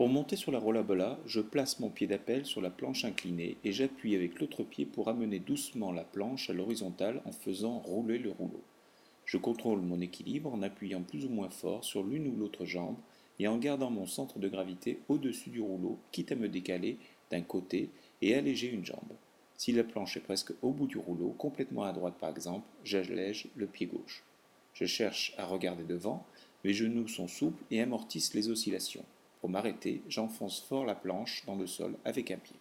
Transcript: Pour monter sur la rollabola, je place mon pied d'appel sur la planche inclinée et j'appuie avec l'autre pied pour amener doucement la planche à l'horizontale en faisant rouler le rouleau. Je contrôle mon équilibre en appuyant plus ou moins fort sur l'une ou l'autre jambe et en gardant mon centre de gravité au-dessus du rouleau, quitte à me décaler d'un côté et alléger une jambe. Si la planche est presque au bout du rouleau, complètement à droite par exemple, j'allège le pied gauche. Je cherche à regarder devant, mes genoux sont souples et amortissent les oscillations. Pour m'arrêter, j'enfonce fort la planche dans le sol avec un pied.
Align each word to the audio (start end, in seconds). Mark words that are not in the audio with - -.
Pour 0.00 0.08
monter 0.08 0.34
sur 0.34 0.50
la 0.50 0.58
rollabola, 0.58 1.18
je 1.26 1.42
place 1.42 1.78
mon 1.78 1.90
pied 1.90 2.06
d'appel 2.06 2.46
sur 2.46 2.62
la 2.62 2.70
planche 2.70 3.04
inclinée 3.04 3.58
et 3.64 3.72
j'appuie 3.72 4.14
avec 4.16 4.40
l'autre 4.40 4.62
pied 4.62 4.86
pour 4.86 5.08
amener 5.08 5.40
doucement 5.40 5.92
la 5.92 6.04
planche 6.04 6.48
à 6.48 6.54
l'horizontale 6.54 7.20
en 7.26 7.32
faisant 7.32 7.80
rouler 7.80 8.16
le 8.16 8.30
rouleau. 8.30 8.62
Je 9.26 9.36
contrôle 9.36 9.82
mon 9.82 10.00
équilibre 10.00 10.54
en 10.54 10.62
appuyant 10.62 11.02
plus 11.02 11.26
ou 11.26 11.28
moins 11.28 11.50
fort 11.50 11.84
sur 11.84 12.02
l'une 12.02 12.28
ou 12.28 12.34
l'autre 12.34 12.64
jambe 12.64 12.96
et 13.38 13.46
en 13.46 13.58
gardant 13.58 13.90
mon 13.90 14.06
centre 14.06 14.38
de 14.38 14.48
gravité 14.48 15.00
au-dessus 15.10 15.50
du 15.50 15.60
rouleau, 15.60 15.98
quitte 16.12 16.32
à 16.32 16.34
me 16.34 16.48
décaler 16.48 16.96
d'un 17.30 17.42
côté 17.42 17.90
et 18.22 18.34
alléger 18.34 18.70
une 18.70 18.86
jambe. 18.86 19.12
Si 19.58 19.70
la 19.70 19.84
planche 19.84 20.16
est 20.16 20.20
presque 20.20 20.54
au 20.62 20.70
bout 20.70 20.86
du 20.86 20.96
rouleau, 20.96 21.34
complètement 21.36 21.82
à 21.82 21.92
droite 21.92 22.14
par 22.18 22.30
exemple, 22.30 22.66
j'allège 22.84 23.48
le 23.54 23.66
pied 23.66 23.84
gauche. 23.84 24.24
Je 24.72 24.86
cherche 24.86 25.34
à 25.36 25.44
regarder 25.44 25.84
devant, 25.84 26.24
mes 26.64 26.72
genoux 26.72 27.06
sont 27.06 27.28
souples 27.28 27.62
et 27.70 27.82
amortissent 27.82 28.32
les 28.32 28.48
oscillations. 28.48 29.04
Pour 29.40 29.50
m'arrêter, 29.50 30.02
j'enfonce 30.06 30.60
fort 30.60 30.84
la 30.84 30.94
planche 30.94 31.44
dans 31.46 31.56
le 31.56 31.66
sol 31.66 31.96
avec 32.04 32.30
un 32.30 32.36
pied. 32.36 32.56